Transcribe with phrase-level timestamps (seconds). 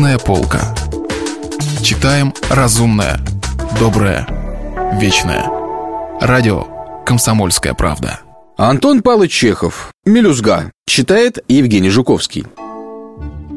[0.00, 0.74] Книжная полка.
[1.82, 3.20] Читаем разумное,
[3.78, 4.26] доброе,
[4.98, 5.44] вечное.
[6.22, 6.64] Радио
[7.04, 8.20] «Комсомольская правда».
[8.56, 9.92] Антон Павлович Чехов.
[10.06, 10.72] «Мелюзга».
[10.86, 12.46] Читает Евгений Жуковский.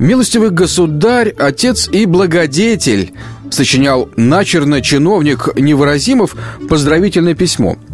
[0.00, 3.14] «Милостивый государь, отец и благодетель»,
[3.52, 6.34] сочинял начерно чиновник Невыразимов
[6.68, 7.76] поздравительное письмо–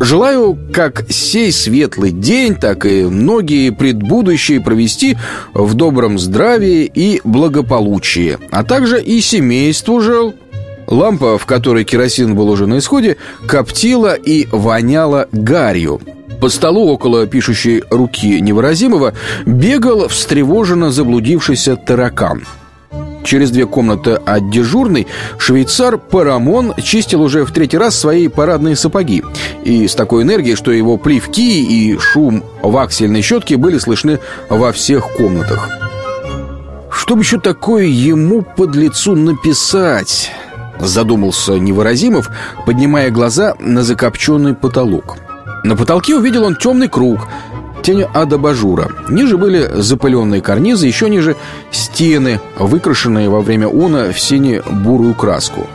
[0.00, 5.16] Желаю как сей светлый день, так и многие предбудущие провести
[5.54, 10.34] в добром здравии и благополучии, а также и семейству жел.
[10.86, 13.16] Лампа, в которой керосин был уже на исходе,
[13.46, 16.00] коптила и воняла гарью.
[16.40, 19.14] По столу около пишущей руки невыразимого
[19.46, 22.44] бегал встревоженно заблудившийся таракан–
[23.24, 25.06] Через две комнаты от дежурной
[25.38, 29.22] швейцар Парамон чистил уже в третий раз свои парадные сапоги.
[29.64, 35.12] И с такой энергией, что его плевки и шум ваксельной щетки были слышны во всех
[35.12, 35.68] комнатах.
[36.90, 40.30] Что бы еще такое ему под лицу написать?
[40.78, 42.30] Задумался Невыразимов,
[42.66, 45.16] поднимая глаза на закопченный потолок.
[45.64, 47.28] На потолке увидел он темный круг–
[47.82, 48.90] тень ад абажура.
[49.08, 51.36] Ниже были запыленные карнизы, еще ниже
[51.70, 55.66] стены, выкрашенные во время уна в сине-бурую краску.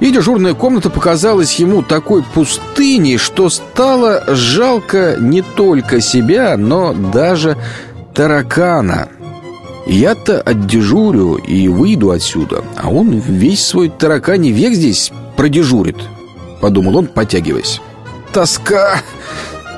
[0.00, 7.56] И дежурная комната показалась ему такой пустыней, что стало жалко не только себя, но даже
[8.14, 9.08] таракана.
[9.86, 15.96] Я-то отдежурю и выйду отсюда, а он весь свой тараканий век здесь продежурит,
[16.60, 17.80] подумал он, потягиваясь.
[18.32, 19.00] Тоска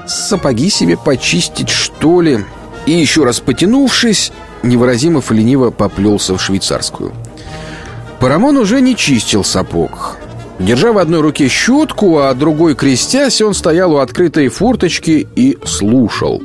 [0.07, 2.45] Сапоги себе почистить, что ли?
[2.87, 7.13] И еще раз потянувшись, невыразимо лениво поплелся в швейцарскую.
[8.21, 10.17] Парамон уже не чистил сапог.
[10.59, 16.43] Держа в одной руке щетку, а другой крестясь, он стоял у открытой форточки и слушал.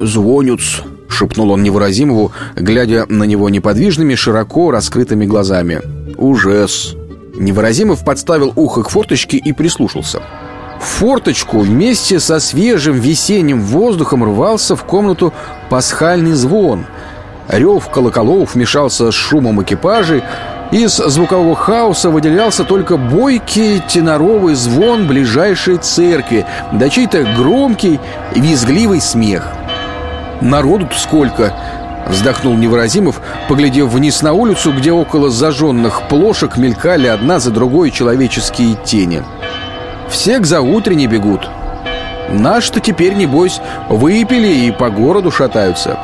[0.00, 5.80] «Звонюц»,— шепнул он невыразимову, глядя на него неподвижными, широко раскрытыми глазами.
[6.18, 6.94] «Ужас!»
[7.34, 10.22] Невыразимов подставил ухо к форточке и прислушался.
[10.80, 15.32] Форточку вместе со свежим весенним воздухом рвался в комнату
[15.70, 16.86] пасхальный звон.
[17.48, 20.22] Рев колоколов мешался с шумом экипажей,
[20.70, 27.98] из звукового хаоса выделялся только бойкий теноровый звон ближайшей церкви, да чей-то громкий
[28.34, 29.48] визгливый смех.
[30.42, 31.54] «Народу-то сколько!»—
[32.06, 38.76] вздохнул Невыразимов, поглядев вниз на улицу, где около зажженных плошек мелькали одна за другой человеческие
[38.84, 39.22] тени—
[40.10, 41.48] все к заутренне бегут.
[42.30, 45.98] Наши-то теперь, небось, выпили и по городу шатаются.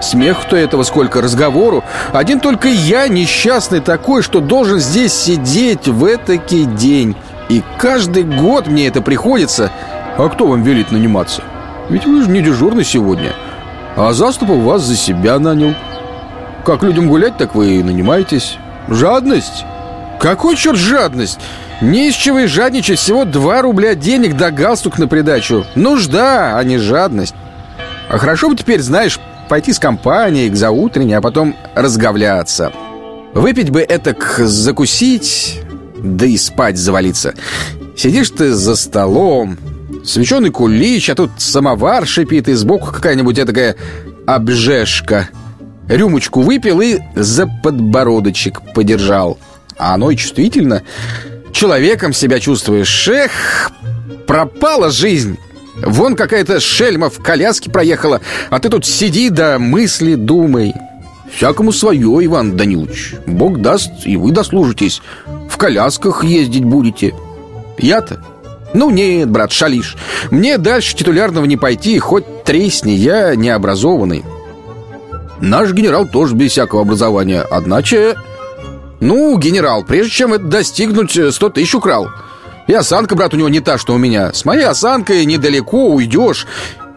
[0.00, 1.82] Смех-то этого сколько, разговору.
[2.12, 7.16] Один только я несчастный такой, что должен здесь сидеть в этакий день.
[7.48, 9.70] И каждый год мне это приходится.
[10.18, 11.42] А кто вам велит наниматься?
[11.88, 13.32] Ведь вы же не дежурный сегодня.
[13.96, 15.74] А заступов вас за себя нанял.
[16.64, 18.58] Как людям гулять, так вы и нанимаетесь.
[18.88, 19.64] Жадность?
[20.20, 21.38] Какой черт жадность?
[21.80, 25.66] Не из чего и жадничать, всего 2 рубля денег да галстук на придачу.
[25.74, 27.34] Нужда, а не жадность.
[28.08, 32.72] А хорошо бы теперь, знаешь, пойти с компанией к заутренне, а потом разговляться.
[33.34, 35.60] Выпить бы это закусить,
[35.98, 37.34] да и спать завалиться.
[37.96, 39.58] Сидишь ты за столом,
[40.04, 43.76] свеченый кулич, а тут самовар шипит, и сбоку какая-нибудь такая
[44.26, 45.28] обжешка.
[45.88, 49.38] Рюмочку выпил и за подбородочек подержал.
[49.78, 50.82] А оно и чувствительно
[51.52, 53.08] человеком себя чувствуешь.
[53.08, 53.70] Эх,
[54.26, 55.38] пропала жизнь.
[55.76, 58.20] Вон какая-то шельма в коляске проехала,
[58.50, 60.72] а ты тут сиди да мысли думай.
[61.34, 63.16] Всякому свое, Иван Данилович.
[63.26, 65.02] Бог даст, и вы дослужитесь.
[65.50, 67.14] В колясках ездить будете.
[67.78, 68.22] Я-то?
[68.74, 69.96] Ну нет, брат, шалишь.
[70.30, 74.24] Мне дальше титулярного не пойти, хоть тресни, я необразованный.
[75.40, 78.16] Наш генерал тоже без всякого образования, одначе
[79.00, 82.08] ну, генерал, прежде чем это достигнуть, э, сто тысяч украл.
[82.66, 84.32] И осанка, брат, у него не та, что у меня.
[84.32, 86.46] С моей осанкой недалеко уйдешь.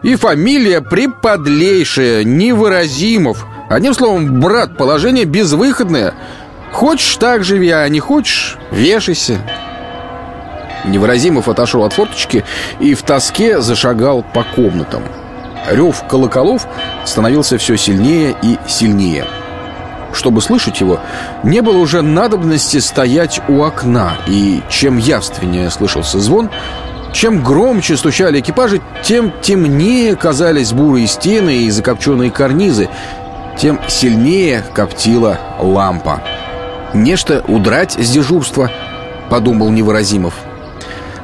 [0.02, 3.46] И фамилия приподлейшая, невыразимов.
[3.68, 6.14] Одним словом, брат, положение безвыходное.
[6.72, 9.38] Хочешь, так живи, а не хочешь, вешайся.
[10.86, 12.44] Невыразимов отошел от форточки
[12.80, 15.02] и в тоске зашагал по комнатам.
[15.70, 16.66] Рев колоколов
[17.04, 19.26] становился все сильнее и сильнее.
[20.12, 21.00] Чтобы слышать его,
[21.42, 26.50] не было уже надобности стоять у окна, и чем явственнее слышался звон,
[27.12, 32.88] чем громче стучали экипажи, тем темнее казались бурые стены и закопченные карнизы,
[33.58, 36.22] тем сильнее коптила лампа.
[36.92, 38.70] «Нечто удрать с дежурства»,—
[39.30, 40.34] подумал Невыразимов.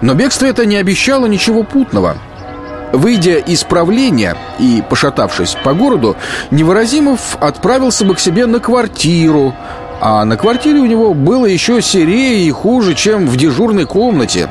[0.00, 2.16] Но бегство это не обещало ничего путного—
[2.96, 6.16] Выйдя из правления и пошатавшись по городу,
[6.50, 9.54] Невыразимов отправился бы к себе на квартиру,
[10.00, 14.48] А на квартире у него было еще серее и хуже, чем в дежурной комнате.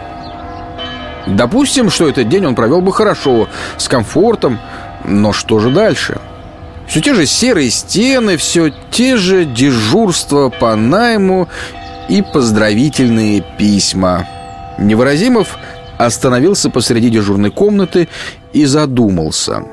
[1.25, 3.47] Допустим, что этот день он провел бы хорошо,
[3.77, 4.59] с комфортом,
[5.03, 6.19] но что же дальше?
[6.85, 11.49] Все те же серые стены, все те же дежурства по найму
[12.09, 14.27] и поздравительные письма.
[14.77, 15.57] Невыразимов
[15.97, 18.07] остановился посреди дежурной комнаты
[18.53, 19.63] и задумался.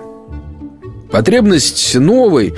[1.11, 2.55] Потребность новой,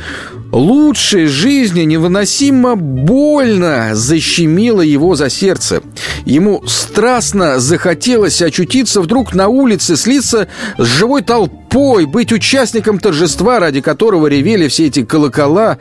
[0.53, 5.83] лучшей жизни невыносимо больно защемило его за сердце.
[6.25, 10.47] Ему страстно захотелось очутиться вдруг на улице, слиться
[10.79, 15.79] с живой толпой, быть участником торжества, ради которого ревели все эти колокола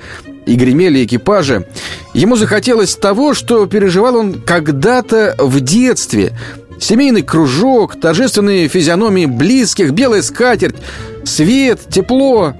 [0.47, 1.67] и гремели экипажи.
[2.13, 6.33] Ему захотелось того, что переживал он когда-то в детстве.
[6.83, 10.75] Семейный кружок, торжественные физиономии близких, белая скатерть,
[11.23, 12.55] свет, тепло.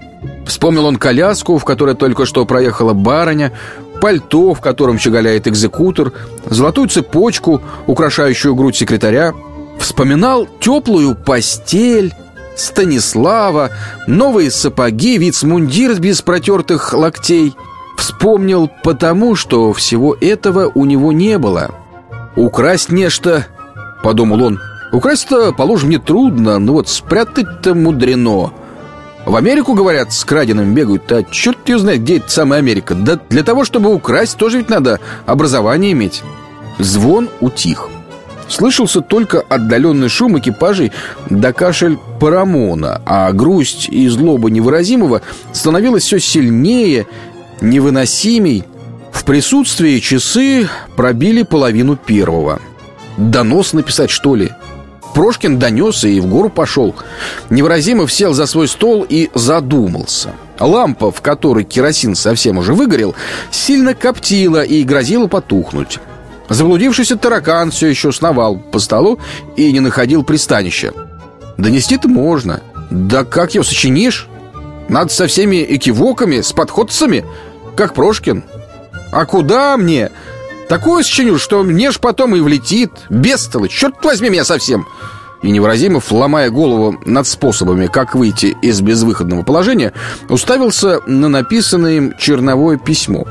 [0.48, 3.52] Вспомнил он коляску, в которой только что проехала барыня,
[4.00, 6.14] пальто, в котором щеголяет экзекутор,
[6.46, 9.34] золотую цепочку, украшающую грудь секретаря.
[9.78, 12.14] Вспоминал теплую постель,
[12.56, 13.72] Станислава,
[14.08, 17.58] новые сапоги, вицмундир без протертых локтей.
[17.98, 21.72] Вспомнил потому, что всего этого у него не было.
[22.38, 23.48] «Украсть нечто»,—
[24.04, 24.60] подумал он.
[24.92, 28.52] «Украсть-то, положим, не трудно, но вот спрятать-то мудрено».
[29.26, 32.94] В Америку, говорят, с краденым бегают А черт ее знает, где эта самая Америка.
[32.94, 36.22] Да для того, чтобы украсть, тоже ведь надо образование иметь
[36.78, 37.88] Звон утих.
[38.50, 40.92] Слышался только отдаленный шум экипажей
[41.30, 45.22] да кашель Парамона А грусть и злоба невыразимого
[45.54, 47.08] становилась все сильнее,
[47.62, 48.66] невыносимей.
[49.14, 50.68] В присутствии часы
[50.98, 52.60] пробили половину первого
[53.18, 54.51] Донос написать, что ли?
[55.13, 56.95] Прошкин донес и в гору пошел.
[57.50, 60.33] Невыразимов сел за свой стол и задумался.
[60.60, 63.15] Лампа, в которой керосин совсем уже выгорел,
[63.51, 66.00] сильно коптила и грозила потухнуть.
[66.50, 69.19] Заблудившийся таракан все еще сновал по столу
[69.56, 70.94] и не находил пристанища.
[71.57, 72.62] Донести-то можно.
[72.89, 74.27] Да как его сочинишь?
[74.89, 77.25] Надо со всеми экивоками, с подходцами,
[77.75, 78.44] как Прошкин.
[79.12, 80.12] А куда мне?
[80.74, 82.90] Такое сочиню, что мне ж потом и влетит.
[83.12, 84.88] Бестолочь, черт возьми меня совсем.
[85.44, 89.94] И невыразимов, ломая голову над способами, как выйти из безвыходного положения
[90.30, 93.28] Уставился на написанное им черновое письмо.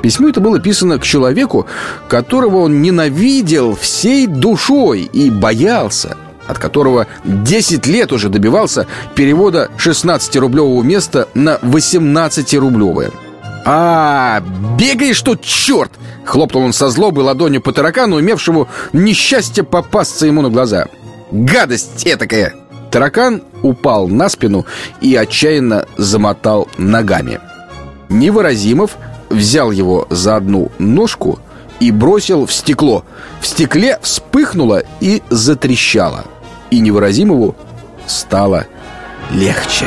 [0.00, 1.66] Письмо это было писано к человеку,
[2.08, 6.16] которого он ненавидел всей душой и боялся
[6.46, 13.12] от которого 10 лет уже добивался перевода 16-рублевого места на 18-рублевое.
[13.64, 14.42] «А,
[14.78, 15.92] бегаешь тут, черт!»
[16.24, 20.86] Хлопнул он со злобой ладонью по таракану, имевшему несчастье попасться ему на глаза.
[21.30, 22.54] «Гадость этакая!»
[22.90, 24.66] Таракан упал на спину
[25.00, 27.40] и отчаянно замотал ногами.
[28.08, 28.96] Невыразимов
[29.28, 31.38] взял его за одну ножку
[31.78, 33.04] и бросил в стекло.
[33.40, 36.24] В стекле вспыхнуло и затрещало.
[36.70, 37.54] И невыразимову
[38.06, 38.66] стало
[39.30, 39.86] легче.